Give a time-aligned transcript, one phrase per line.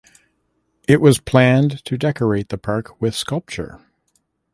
[0.87, 3.81] It was planned to decorate the park with sculpture.